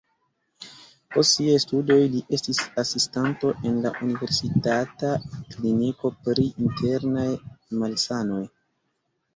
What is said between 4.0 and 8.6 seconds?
universitata kliniko pri internaj malsanoj.